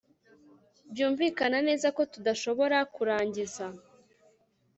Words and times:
Byumvikana 0.91 1.57
neza 1.67 1.87
ko 1.95 2.01
tudashobora 2.13 2.77
kurangiza 2.95 3.65